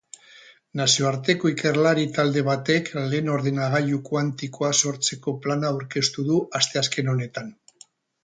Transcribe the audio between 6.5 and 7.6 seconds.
asteazken honetan.